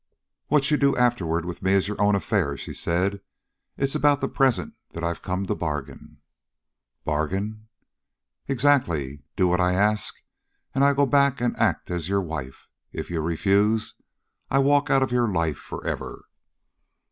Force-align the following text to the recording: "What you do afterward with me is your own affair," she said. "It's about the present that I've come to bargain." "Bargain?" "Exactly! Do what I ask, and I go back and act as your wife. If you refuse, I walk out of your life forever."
"What 0.47 0.71
you 0.71 0.77
do 0.77 0.95
afterward 0.97 1.45
with 1.45 1.61
me 1.61 1.73
is 1.73 1.87
your 1.87 2.01
own 2.01 2.15
affair," 2.15 2.57
she 2.57 2.73
said. 2.73 3.21
"It's 3.77 3.93
about 3.93 4.19
the 4.19 4.27
present 4.27 4.73
that 4.93 5.03
I've 5.03 5.21
come 5.21 5.45
to 5.45 5.53
bargain." 5.53 6.17
"Bargain?" 7.05 7.67
"Exactly! 8.47 9.21
Do 9.35 9.47
what 9.47 9.59
I 9.61 9.73
ask, 9.73 10.15
and 10.73 10.83
I 10.83 10.95
go 10.95 11.05
back 11.05 11.39
and 11.39 11.55
act 11.59 11.91
as 11.91 12.09
your 12.09 12.23
wife. 12.23 12.67
If 12.91 13.11
you 13.11 13.21
refuse, 13.21 13.93
I 14.49 14.57
walk 14.57 14.89
out 14.89 15.03
of 15.03 15.11
your 15.11 15.27
life 15.27 15.59
forever." 15.59 16.23